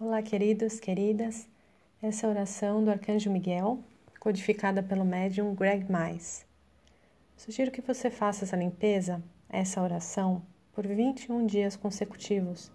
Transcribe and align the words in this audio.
Olá, 0.00 0.20
queridos, 0.20 0.80
queridas. 0.80 1.48
Essa 2.02 2.26
é 2.26 2.28
a 2.28 2.32
oração 2.32 2.82
do 2.82 2.90
Arcanjo 2.90 3.30
Miguel, 3.30 3.78
codificada 4.18 4.82
pelo 4.82 5.04
médium 5.04 5.54
Greg 5.54 5.90
Mais. 5.90 6.44
Sugiro 7.36 7.70
que 7.70 7.80
você 7.80 8.10
faça 8.10 8.44
essa 8.44 8.56
limpeza, 8.56 9.22
essa 9.48 9.80
oração, 9.80 10.42
por 10.72 10.84
21 10.84 11.46
dias 11.46 11.76
consecutivos, 11.76 12.72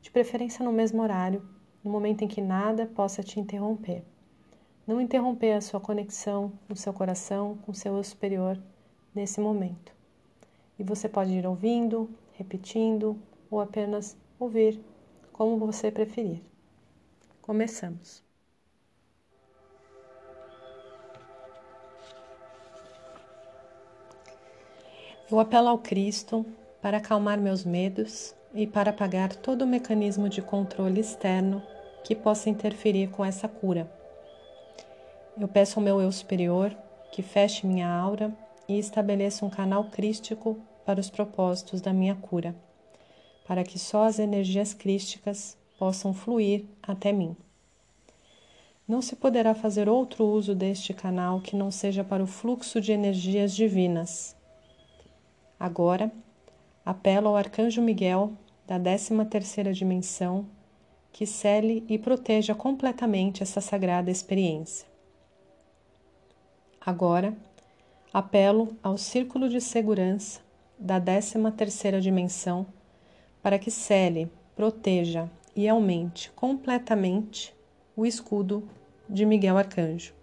de 0.00 0.12
preferência 0.12 0.64
no 0.64 0.72
mesmo 0.72 1.02
horário, 1.02 1.42
no 1.82 1.90
momento 1.90 2.22
em 2.22 2.28
que 2.28 2.40
nada 2.40 2.86
possa 2.86 3.20
te 3.20 3.40
interromper. 3.40 4.04
Não 4.86 5.00
interromper 5.00 5.54
a 5.54 5.60
sua 5.60 5.80
conexão 5.80 6.52
no 6.68 6.76
seu 6.76 6.92
coração 6.92 7.58
com 7.62 7.72
o 7.72 7.74
seu 7.74 7.96
eu 7.96 8.04
superior 8.04 8.56
nesse 9.12 9.40
momento. 9.40 9.92
E 10.78 10.84
você 10.84 11.08
pode 11.08 11.32
ir 11.32 11.44
ouvindo, 11.44 12.08
repetindo 12.34 13.18
ou 13.50 13.60
apenas 13.60 14.16
ouvir, 14.38 14.80
como 15.32 15.58
você 15.58 15.90
preferir. 15.90 16.48
Começamos. 17.50 18.22
Eu 25.28 25.40
apelo 25.40 25.66
ao 25.66 25.78
Cristo 25.78 26.46
para 26.80 26.98
acalmar 26.98 27.40
meus 27.40 27.64
medos 27.64 28.36
e 28.54 28.68
para 28.68 28.90
apagar 28.90 29.34
todo 29.34 29.62
o 29.62 29.66
mecanismo 29.66 30.28
de 30.28 30.40
controle 30.40 31.00
externo 31.00 31.60
que 32.04 32.14
possa 32.14 32.48
interferir 32.48 33.10
com 33.10 33.24
essa 33.24 33.48
cura. 33.48 33.92
Eu 35.36 35.48
peço 35.48 35.80
ao 35.80 35.84
meu 35.84 36.00
eu 36.00 36.12
superior 36.12 36.72
que 37.10 37.20
feche 37.20 37.66
minha 37.66 37.90
aura 37.92 38.32
e 38.68 38.78
estabeleça 38.78 39.44
um 39.44 39.50
canal 39.50 39.90
crístico 39.90 40.56
para 40.86 41.00
os 41.00 41.10
propósitos 41.10 41.80
da 41.80 41.92
minha 41.92 42.14
cura, 42.14 42.54
para 43.44 43.64
que 43.64 43.76
só 43.76 44.04
as 44.04 44.20
energias 44.20 44.72
crísticas 44.72 45.58
possam 45.80 46.12
fluir 46.12 46.66
até 46.82 47.10
mim. 47.10 47.34
Não 48.90 49.00
se 49.00 49.14
poderá 49.14 49.54
fazer 49.54 49.88
outro 49.88 50.24
uso 50.24 50.52
deste 50.52 50.92
canal 50.92 51.40
que 51.40 51.54
não 51.54 51.70
seja 51.70 52.02
para 52.02 52.24
o 52.24 52.26
fluxo 52.26 52.80
de 52.80 52.90
energias 52.90 53.54
divinas. 53.54 54.34
Agora, 55.60 56.10
apelo 56.84 57.28
ao 57.28 57.36
Arcanjo 57.36 57.80
Miguel 57.80 58.32
da 58.66 58.80
13ª 58.80 59.72
dimensão 59.72 60.44
que 61.12 61.24
cele 61.24 61.84
e 61.88 61.96
proteja 62.00 62.52
completamente 62.52 63.44
essa 63.44 63.60
sagrada 63.60 64.10
experiência. 64.10 64.88
Agora, 66.84 67.32
apelo 68.12 68.76
ao 68.82 68.98
círculo 68.98 69.48
de 69.48 69.60
segurança 69.60 70.40
da 70.76 71.00
13ª 71.00 72.00
dimensão 72.00 72.66
para 73.40 73.56
que 73.56 73.70
cele, 73.70 74.28
proteja 74.56 75.30
e 75.54 75.68
aumente 75.68 76.28
completamente 76.32 77.54
o 77.96 78.04
escudo 78.04 78.68
de 79.10 79.26
Miguel 79.26 79.58
Arcanjo, 79.58 80.14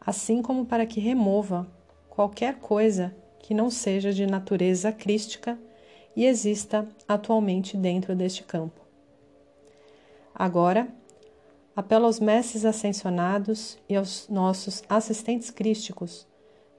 assim 0.00 0.40
como 0.40 0.64
para 0.64 0.86
que 0.86 1.00
remova 1.00 1.66
qualquer 2.08 2.56
coisa 2.56 3.14
que 3.40 3.52
não 3.54 3.70
seja 3.70 4.12
de 4.12 4.26
natureza 4.26 4.90
crística 4.90 5.58
e 6.16 6.24
exista 6.24 6.88
atualmente 7.06 7.76
dentro 7.76 8.16
deste 8.16 8.42
campo. 8.42 8.80
Agora, 10.34 10.88
apelo 11.76 12.06
aos 12.06 12.18
mestres 12.18 12.64
ascensionados 12.64 13.78
e 13.88 13.94
aos 13.94 14.28
nossos 14.28 14.82
assistentes 14.88 15.50
crísticos 15.50 16.26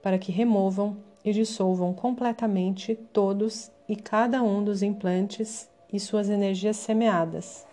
para 0.02 0.18
que 0.18 0.32
removam 0.32 0.96
e 1.24 1.32
dissolvam 1.32 1.94
completamente 1.94 2.94
todos 3.12 3.70
e 3.88 3.96
cada 3.96 4.42
um 4.42 4.62
dos 4.64 4.82
implantes 4.82 5.68
e 5.92 6.00
suas 6.00 6.28
energias 6.28 6.76
semeadas, 6.76 7.66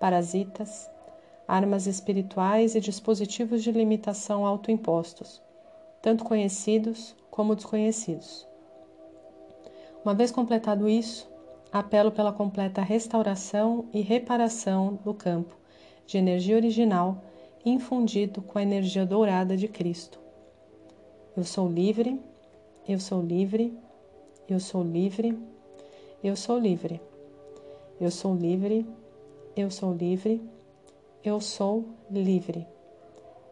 parasitas, 0.00 0.90
armas 1.46 1.86
espirituais 1.86 2.74
e 2.74 2.80
dispositivos 2.80 3.62
de 3.62 3.70
limitação 3.70 4.46
autoimpostos, 4.46 5.42
tanto 6.00 6.24
conhecidos 6.24 7.14
como 7.30 7.54
desconhecidos. 7.54 8.46
Uma 10.04 10.14
vez 10.14 10.30
completado 10.30 10.88
isso, 10.88 11.28
apelo 11.72 12.12
pela 12.12 12.32
completa 12.32 12.82
restauração 12.82 13.86
e 13.92 14.00
reparação 14.00 14.98
do 15.04 15.12
campo 15.12 15.56
de 16.06 16.18
energia 16.18 16.56
original 16.56 17.22
infundido 17.64 18.42
com 18.42 18.58
a 18.58 18.62
energia 18.62 19.06
dourada 19.06 19.56
de 19.56 19.66
Cristo. 19.66 20.20
Eu 21.36 21.44
sou 21.44 21.68
livre, 21.68 22.20
eu 22.86 23.00
sou 23.00 23.22
livre, 23.22 23.76
eu 24.48 24.60
sou 24.60 24.82
livre, 24.82 25.38
eu 26.22 26.36
sou 26.36 26.58
livre. 26.58 27.00
Eu 28.00 28.10
sou 28.10 28.34
livre, 28.34 28.86
eu 29.56 29.70
sou 29.70 29.70
livre, 29.70 29.70
eu 29.70 29.70
sou 29.70 29.92
livre. 29.92 30.42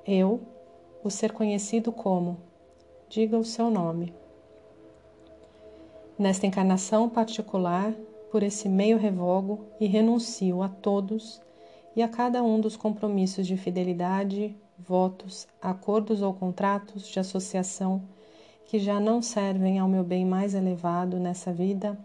Eu, 0.06 0.40
o 1.02 1.08
ser 1.08 1.32
conhecido 1.32 1.90
como, 1.90 2.36
diga 3.08 3.38
o 3.38 3.44
seu 3.46 3.70
nome. 3.70 4.12
Nesta 6.18 6.46
encarnação 6.46 7.08
particular, 7.08 7.94
por 8.30 8.42
esse 8.42 8.68
meio 8.68 8.98
revogo 8.98 9.64
e 9.80 9.86
renuncio 9.86 10.62
a 10.62 10.68
todos 10.68 11.40
e 11.96 12.02
a 12.02 12.08
cada 12.08 12.42
um 12.42 12.60
dos 12.60 12.76
compromissos 12.76 13.46
de 13.46 13.56
fidelidade, 13.56 14.54
votos, 14.78 15.48
acordos 15.58 16.20
ou 16.20 16.34
contratos 16.34 17.08
de 17.08 17.18
associação 17.18 18.02
que 18.66 18.78
já 18.78 19.00
não 19.00 19.22
servem 19.22 19.78
ao 19.78 19.88
meu 19.88 20.04
bem 20.04 20.26
mais 20.26 20.54
elevado 20.54 21.18
nessa 21.18 21.50
vida, 21.50 21.98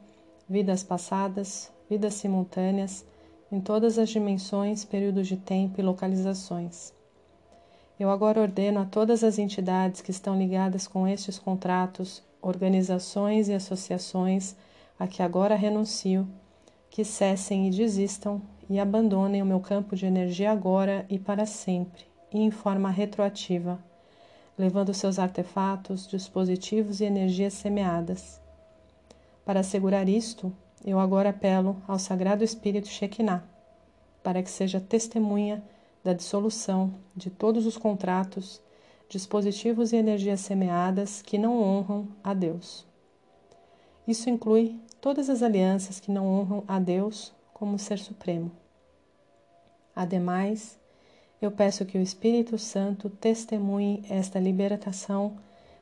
vidas 0.47 0.81
passadas, 0.81 1.69
vidas 1.89 2.13
simultâneas, 2.13 3.05
em 3.51 3.59
todas 3.59 3.97
as 3.97 4.09
dimensões, 4.09 4.83
períodos 4.83 5.27
de 5.27 5.37
tempo 5.37 5.79
e 5.79 5.83
localizações. 5.83 6.93
Eu 7.99 8.09
agora 8.09 8.41
ordeno 8.41 8.79
a 8.79 8.85
todas 8.85 9.23
as 9.23 9.39
entidades 9.39 10.01
que 10.01 10.11
estão 10.11 10.37
ligadas 10.37 10.87
com 10.87 11.07
estes 11.07 11.39
contratos, 11.39 12.21
organizações 12.41 13.47
e 13.47 13.53
associações 13.53 14.55
a 14.99 15.07
que 15.07 15.23
agora 15.23 15.55
renuncio, 15.55 16.27
que 16.89 17.03
cessem 17.03 17.67
e 17.67 17.71
desistam 17.71 18.41
e 18.69 18.79
abandonem 18.79 19.41
o 19.41 19.45
meu 19.45 19.59
campo 19.59 19.95
de 19.95 20.05
energia 20.05 20.51
agora 20.51 21.05
e 21.09 21.17
para 21.17 21.45
sempre, 21.45 22.05
e 22.33 22.39
em 22.39 22.51
forma 22.51 22.89
retroativa, 22.89 23.79
levando 24.57 24.93
seus 24.93 25.19
artefatos, 25.19 26.07
dispositivos 26.07 26.99
e 26.99 27.05
energias 27.05 27.53
semeadas. 27.53 28.41
Para 29.45 29.61
assegurar 29.61 30.09
isto, 30.09 30.51
eu 30.85 30.99
agora 30.99 31.29
apelo 31.29 31.81
ao 31.87 31.97
Sagrado 31.97 32.43
Espírito 32.43 32.87
Shekinah, 32.87 33.43
para 34.23 34.43
que 34.43 34.49
seja 34.49 34.79
testemunha 34.79 35.63
da 36.03 36.13
dissolução 36.13 36.93
de 37.15 37.29
todos 37.29 37.65
os 37.65 37.77
contratos, 37.77 38.61
dispositivos 39.09 39.91
e 39.91 39.95
energias 39.95 40.41
semeadas 40.41 41.21
que 41.21 41.37
não 41.37 41.61
honram 41.61 42.07
a 42.23 42.33
Deus. 42.33 42.85
Isso 44.07 44.29
inclui 44.29 44.79
todas 45.01 45.29
as 45.29 45.41
alianças 45.41 45.99
que 45.99 46.11
não 46.11 46.27
honram 46.27 46.63
a 46.67 46.79
Deus 46.79 47.33
como 47.53 47.79
Ser 47.79 47.99
Supremo. 47.99 48.51
Ademais, 49.95 50.77
eu 51.41 51.51
peço 51.51 51.85
que 51.85 51.97
o 51.97 52.01
Espírito 52.01 52.57
Santo 52.57 53.09
testemunhe 53.09 54.03
esta 54.09 54.39
libertação 54.39 55.37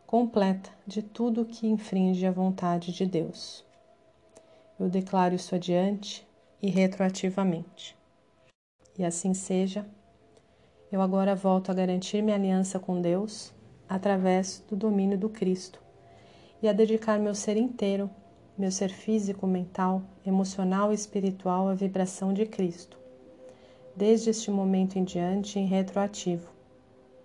completa 0.08 0.70
de 0.86 1.02
tudo 1.02 1.46
que 1.46 1.68
infringe 1.68 2.26
a 2.26 2.32
vontade 2.32 2.94
de 2.94 3.06
Deus. 3.06 3.65
Eu 4.78 4.90
declaro 4.90 5.34
isso 5.34 5.56
adiante 5.56 6.28
e 6.62 6.70
retroativamente. 6.70 7.98
E 8.98 9.06
assim 9.06 9.34
seja, 9.34 9.86
eu 10.92 11.02
agora 11.02 11.34
volto 11.34 11.72
a 11.72 11.74
garantir 11.74 12.22
minha 12.22 12.36
aliança 12.36 12.78
com 12.78 13.00
Deus 13.00 13.54
através 13.88 14.62
do 14.68 14.76
domínio 14.76 15.18
do 15.18 15.30
Cristo 15.30 15.82
e 16.62 16.68
a 16.68 16.74
dedicar 16.74 17.18
meu 17.20 17.34
ser 17.34 17.56
inteiro, 17.56 18.10
meu 18.58 18.70
ser 18.70 18.90
físico, 18.90 19.48
mental, 19.48 20.02
emocional 20.26 20.92
e 20.92 20.96
espiritual 20.96 21.70
à 21.70 21.74
vibração 21.74 22.34
de 22.34 22.46
Cristo, 22.46 22.98
desde 23.96 24.30
este 24.30 24.52
momento 24.52 25.00
em 25.00 25.06
diante 25.06 25.58
em 25.58 25.66
retroativo. 25.66 26.52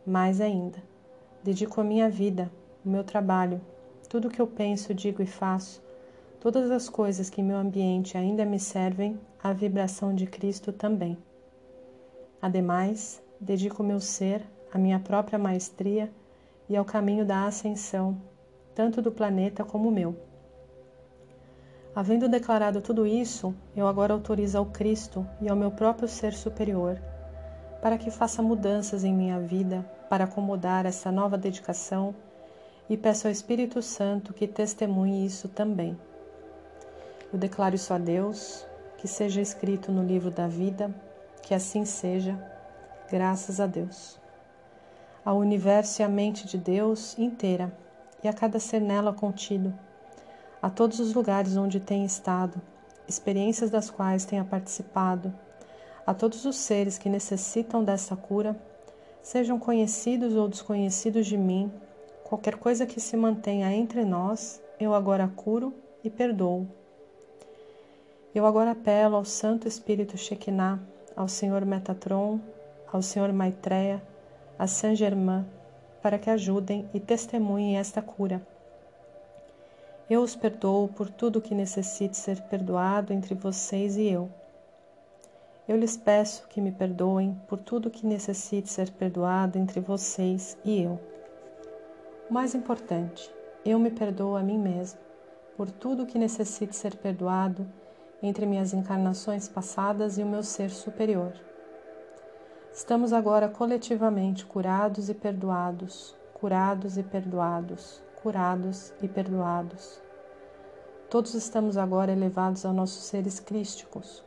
Mais 0.06 0.41
ainda, 0.41 0.81
dedico 1.43 1.81
a 1.81 1.85
minha 1.85 2.08
vida, 2.08 2.49
o 2.85 2.88
meu 2.88 3.03
trabalho, 3.03 3.61
tudo 4.08 4.29
o 4.29 4.31
que 4.31 4.41
eu 4.41 4.46
penso, 4.46 4.94
digo 4.94 5.20
e 5.20 5.26
faço 5.26 5.90
todas 6.41 6.71
as 6.71 6.89
coisas 6.89 7.31
que 7.31 7.43
meu 7.43 7.57
ambiente 7.57 8.17
ainda 8.17 8.45
me 8.45 8.59
servem 8.59 9.21
à 9.43 9.53
vibração 9.53 10.15
de 10.15 10.27
Cristo 10.27 10.73
também. 10.73 11.17
Ademais, 12.43 13.23
dedico 13.39 13.83
meu 13.83 14.01
ser 14.01 14.43
à 14.73 14.79
minha 14.79 14.99
própria 14.99 15.39
maestria 15.39 16.11
e 16.69 16.77
ao 16.77 16.85
caminho 16.85 17.25
da 17.25 17.45
ascensão, 17.45 18.21
tanto 18.75 19.03
do 19.03 19.13
planeta 19.13 19.65
como 19.65 19.91
meu. 19.91 20.17
Havendo 21.95 22.29
declarado 22.29 22.81
tudo 22.81 23.07
isso, 23.07 23.55
eu 23.77 23.87
agora 23.87 24.15
autorizo 24.15 24.59
ao 24.59 24.67
Cristo 24.67 25.27
e 25.41 25.49
ao 25.49 25.57
meu 25.57 25.71
próprio 25.71 26.09
ser 26.09 26.33
superior 26.33 27.01
para 27.81 27.97
que 27.97 28.11
faça 28.11 28.43
mudanças 28.43 29.05
em 29.05 29.13
minha 29.13 29.41
vida 29.41 29.85
para 30.09 30.25
acomodar 30.25 30.87
essa 30.87 31.11
nova 31.11 31.39
dedicação 31.39 32.15
e 32.89 32.97
peço 32.97 33.27
ao 33.27 33.33
Espírito 33.33 33.81
Santo 33.81 34.35
que 34.35 34.47
testemunhe 34.47 35.25
isso 35.25 35.49
também. 35.49 35.97
Eu 37.32 37.38
declaro 37.38 37.77
isso 37.77 37.94
a 37.94 37.99
Deus, 37.99 38.67
que 38.99 39.06
seja 39.06 39.41
escrito 39.41 39.93
no 39.93 40.03
livro 40.03 40.31
da 40.31 40.49
vida, 40.49 40.93
Que 41.43 41.55
assim 41.55 41.85
seja, 41.85 42.38
graças 43.11 43.61
a 43.61 43.67
Deus. 43.67 44.19
Ao 45.25 45.37
universo 45.37 46.00
e 46.00 46.05
à 46.05 46.09
mente 46.09 46.47
de 46.47 46.59
Deus 46.59 47.19
inteira, 47.19 47.73
e 48.23 48.29
a 48.29 48.32
cada 48.32 48.59
ser 48.59 48.81
nela 48.81 49.12
contido, 49.12 49.73
a 50.61 50.69
todos 50.69 51.00
os 51.00 51.15
lugares 51.15 51.56
onde 51.56 51.81
tem 51.81 52.05
estado, 52.05 52.61
experiências 53.09 53.71
das 53.71 53.91
quais 53.91 54.25
tenha 54.25 54.44
participado, 54.44 55.32
a 56.06 56.12
todos 56.12 56.44
os 56.44 56.56
seres 56.56 56.99
que 56.99 57.09
necessitam 57.09 57.82
dessa 57.82 58.17
cura, 58.17 58.56
sejam 59.23 59.59
conhecidos 59.59 60.35
ou 60.35 60.49
desconhecidos 60.49 61.27
de 61.27 61.37
mim, 61.37 61.73
qualquer 62.25 62.56
coisa 62.56 62.87
que 62.87 63.00
se 63.00 63.17
mantenha 63.17 63.73
entre 63.73 64.05
nós, 64.05 64.61
eu 64.79 64.94
agora 64.94 65.29
curo 65.29 65.73
e 66.03 66.11
perdoo. 66.11 66.80
Eu 68.32 68.47
agora 68.47 68.71
apelo 68.71 69.17
ao 69.17 69.25
Santo 69.25 69.67
Espírito 69.67 70.17
Shekinah, 70.17 70.79
ao 71.17 71.27
Senhor 71.27 71.65
Metatron, 71.65 72.38
ao 72.93 73.03
Senhor 73.03 73.32
Maitreya, 73.32 74.00
a 74.56 74.69
Saint 74.69 74.97
Germain, 74.97 75.44
para 76.00 76.17
que 76.17 76.31
ajudem 76.31 76.88
e 76.94 77.00
testemunhem 77.00 77.77
esta 77.77 78.00
cura. 78.00 78.41
Eu 80.09 80.23
os 80.23 80.37
perdoo 80.37 80.87
por 80.87 81.11
tudo 81.11 81.41
que 81.41 81.56
necessite 81.56 82.17
ser 82.17 82.41
perdoado 82.43 83.12
entre 83.12 83.35
vocês 83.35 83.97
e 83.97 84.09
eu. 84.09 84.31
Eu 85.67 85.77
lhes 85.77 85.97
peço 85.97 86.47
que 86.49 86.61
me 86.61 86.71
perdoem 86.71 87.37
por 87.49 87.59
tudo 87.59 87.91
que 87.91 88.06
necessite 88.06 88.71
ser 88.71 88.93
perdoado 88.93 89.59
entre 89.59 89.81
vocês 89.81 90.56
e 90.65 90.81
eu. 90.81 91.00
Mais 92.31 92.55
importante, 92.55 93.29
eu 93.65 93.77
me 93.77 93.91
perdoo 93.91 94.37
a 94.37 94.43
mim 94.43 94.59
mesmo 94.59 95.00
por 95.56 95.69
tudo 95.69 96.06
que 96.06 96.19
necessite 96.19 96.77
ser 96.77 96.94
perdoado 96.94 97.67
entre 98.22 98.46
minhas 98.46 98.72
encarnações 98.72 99.49
passadas 99.49 100.19
e 100.19 100.22
o 100.22 100.26
meu 100.26 100.43
ser 100.43 100.70
superior. 100.70 101.32
Estamos 102.72 103.12
agora 103.12 103.49
coletivamente 103.49 104.44
curados 104.46 105.08
e 105.08 105.14
perdoados, 105.14 106.14
curados 106.34 106.96
e 106.96 107.02
perdoados, 107.02 108.02
curados 108.22 108.93
e 109.02 109.08
perdoados. 109.08 110.00
Todos 111.08 111.34
estamos 111.34 111.76
agora 111.76 112.12
elevados 112.12 112.64
aos 112.64 112.75
nossos 112.75 113.05
seres 113.05 113.40
crísticos, 113.40 114.22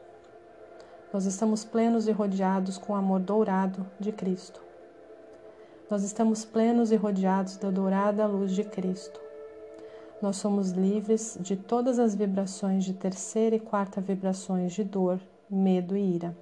nós 1.13 1.25
estamos 1.25 1.63
plenos 1.63 2.07
e 2.07 2.11
rodeados 2.11 2.79
com 2.79 2.93
o 2.93 2.95
amor 2.95 3.19
dourado 3.19 3.85
de 3.99 4.11
Cristo. 4.11 4.59
Nós 5.87 6.03
estamos 6.03 6.43
plenos 6.43 6.91
e 6.91 6.95
rodeados 6.95 7.55
da 7.55 7.69
dourada 7.69 8.25
luz 8.25 8.51
de 8.51 8.63
Cristo. 8.63 9.22
Nós 10.23 10.37
somos 10.37 10.71
livres 10.71 11.37
de 11.41 11.57
todas 11.57 11.99
as 11.99 12.15
vibrações 12.15 12.85
de 12.85 12.93
terceira 12.93 13.57
e 13.57 13.59
quarta 13.59 13.99
vibrações 13.99 14.71
de 14.71 14.81
dor, 14.81 15.19
medo 15.49 15.97
e 15.97 16.15
ira. 16.15 16.33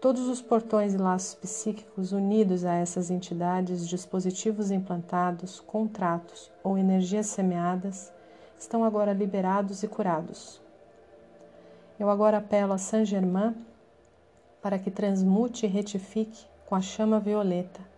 Todos 0.00 0.26
os 0.26 0.42
portões 0.42 0.92
e 0.92 0.96
laços 0.96 1.36
psíquicos 1.36 2.10
unidos 2.10 2.64
a 2.64 2.74
essas 2.74 3.12
entidades, 3.12 3.88
dispositivos 3.88 4.72
implantados, 4.72 5.60
contratos 5.60 6.50
ou 6.64 6.76
energias 6.76 7.26
semeadas 7.26 8.12
estão 8.58 8.82
agora 8.82 9.12
liberados 9.12 9.84
e 9.84 9.86
curados. 9.86 10.60
Eu 11.96 12.10
agora 12.10 12.38
apelo 12.38 12.72
a 12.72 12.78
Saint 12.78 13.06
Germain 13.06 13.54
para 14.60 14.80
que 14.80 14.90
transmute 14.90 15.64
e 15.64 15.68
retifique 15.68 16.44
com 16.66 16.74
a 16.74 16.80
chama 16.80 17.20
violeta 17.20 17.97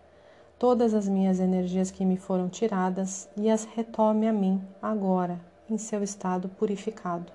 todas 0.61 0.93
as 0.93 1.07
minhas 1.07 1.39
energias 1.39 1.89
que 1.89 2.05
me 2.05 2.17
foram 2.17 2.47
tiradas 2.47 3.27
e 3.35 3.49
as 3.49 3.63
retome 3.63 4.27
a 4.27 4.31
mim 4.31 4.61
agora, 4.79 5.41
em 5.67 5.75
seu 5.75 6.03
estado 6.03 6.49
purificado. 6.49 7.33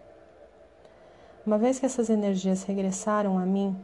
Uma 1.45 1.59
vez 1.59 1.81
que 1.81 1.87
essas 1.87 2.09
energias 2.09 2.63
regressaram 2.63 3.37
a 3.37 3.45
mim, 3.45 3.77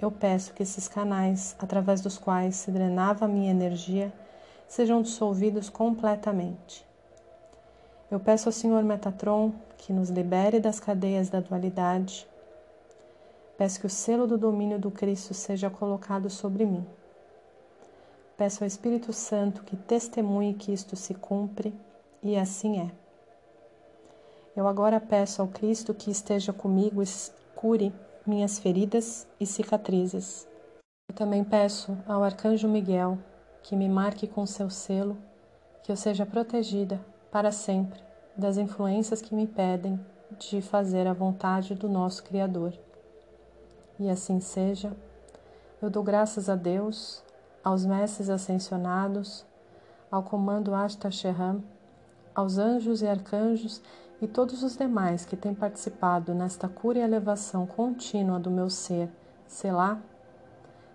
eu 0.00 0.10
peço 0.10 0.52
que 0.52 0.64
esses 0.64 0.88
canais, 0.88 1.54
através 1.60 2.00
dos 2.00 2.18
quais 2.18 2.56
se 2.56 2.72
drenava 2.72 3.26
a 3.26 3.28
minha 3.28 3.52
energia, 3.52 4.12
sejam 4.66 5.00
dissolvidos 5.00 5.70
completamente. 5.70 6.84
Eu 8.10 8.18
peço 8.18 8.48
ao 8.48 8.52
Senhor 8.52 8.82
Metatron 8.82 9.52
que 9.76 9.92
nos 9.92 10.08
libere 10.10 10.58
das 10.58 10.80
cadeias 10.80 11.28
da 11.28 11.38
dualidade. 11.38 12.26
Peço 13.56 13.78
que 13.78 13.86
o 13.86 13.90
selo 13.90 14.26
do 14.26 14.36
domínio 14.36 14.76
do 14.76 14.90
Cristo 14.90 15.34
seja 15.34 15.70
colocado 15.70 16.28
sobre 16.28 16.66
mim. 16.66 16.84
Peço 18.38 18.62
ao 18.62 18.68
Espírito 18.68 19.12
Santo 19.12 19.64
que 19.64 19.76
testemunhe 19.76 20.54
que 20.54 20.72
isto 20.72 20.94
se 20.94 21.12
cumpre, 21.12 21.74
e 22.22 22.36
assim 22.36 22.80
é. 22.80 22.92
Eu 24.54 24.68
agora 24.68 25.00
peço 25.00 25.42
ao 25.42 25.48
Cristo 25.48 25.92
que 25.92 26.08
esteja 26.08 26.52
comigo 26.52 27.02
e 27.02 27.06
cure 27.56 27.92
minhas 28.24 28.56
feridas 28.60 29.26
e 29.40 29.44
cicatrizes. 29.44 30.46
Eu 31.10 31.16
também 31.16 31.42
peço 31.42 31.98
ao 32.06 32.22
Arcanjo 32.22 32.68
Miguel 32.68 33.18
que 33.60 33.74
me 33.74 33.88
marque 33.88 34.28
com 34.28 34.46
seu 34.46 34.70
selo, 34.70 35.18
que 35.82 35.90
eu 35.90 35.96
seja 35.96 36.24
protegida 36.24 37.04
para 37.32 37.50
sempre 37.50 38.00
das 38.36 38.56
influências 38.56 39.20
que 39.20 39.34
me 39.34 39.42
impedem 39.42 39.98
de 40.38 40.62
fazer 40.62 41.08
a 41.08 41.12
vontade 41.12 41.74
do 41.74 41.88
nosso 41.88 42.22
Criador. 42.22 42.72
E 43.98 44.08
assim 44.08 44.38
seja, 44.38 44.96
eu 45.82 45.90
dou 45.90 46.04
graças 46.04 46.48
a 46.48 46.54
Deus, 46.54 47.26
aos 47.68 47.84
mestres 47.84 48.30
ascensionados, 48.30 49.44
ao 50.10 50.22
comando 50.22 50.74
Ashta 50.74 51.10
Sheham, 51.10 51.62
aos 52.34 52.56
anjos 52.56 53.02
e 53.02 53.06
arcanjos 53.06 53.82
e 54.22 54.26
todos 54.26 54.62
os 54.62 54.74
demais 54.74 55.26
que 55.26 55.36
têm 55.36 55.54
participado 55.54 56.32
nesta 56.32 56.66
cura 56.66 56.98
e 56.98 57.02
elevação 57.02 57.66
contínua 57.66 58.40
do 58.40 58.50
meu 58.50 58.70
ser, 58.70 59.10
Selá. 59.46 59.98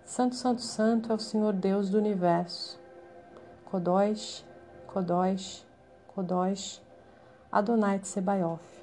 Santo, 0.04 0.34
Santo, 0.34 0.62
Santo 0.62 1.12
é 1.12 1.14
o 1.14 1.18
Senhor 1.20 1.52
Deus 1.52 1.90
do 1.90 1.96
universo. 1.96 2.76
Kodóis, 3.66 4.44
Kodóis, 4.88 5.64
Kodóis, 6.08 6.82
Adonai 7.52 8.00
Tsebaioth. 8.00 8.73